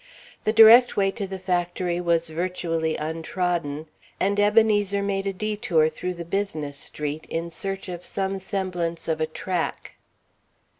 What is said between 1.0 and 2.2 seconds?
to the factory